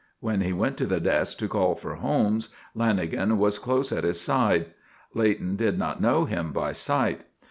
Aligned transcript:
When 0.19 0.41
he 0.41 0.51
went 0.51 0.77
to 0.77 0.87
the 0.87 0.99
desk 0.99 1.37
to 1.37 1.47
call 1.47 1.75
for 1.75 1.97
Holmes, 1.97 2.49
Lanagan 2.75 3.37
was 3.37 3.59
close 3.59 3.91
at 3.91 4.03
his 4.03 4.19
side. 4.19 4.73
Leighton 5.13 5.55
did 5.55 5.77
not 5.77 6.01
know 6.01 6.25
him 6.25 6.51
by 6.51 6.71
sight. 6.71 7.25